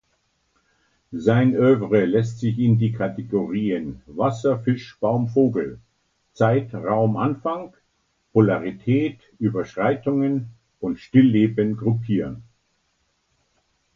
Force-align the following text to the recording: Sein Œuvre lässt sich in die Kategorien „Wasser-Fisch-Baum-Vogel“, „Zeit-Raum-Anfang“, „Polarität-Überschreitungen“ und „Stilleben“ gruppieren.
Sein 1.11 1.53
Œuvre 1.55 2.05
lässt 2.05 2.39
sich 2.39 2.57
in 2.57 2.79
die 2.79 2.91
Kategorien 2.91 4.01
„Wasser-Fisch-Baum-Vogel“, 4.07 5.79
„Zeit-Raum-Anfang“, 6.33 7.75
„Polarität-Überschreitungen“ 8.33 10.47
und 10.79 10.97
„Stilleben“ 10.99 11.77
gruppieren. 11.77 12.41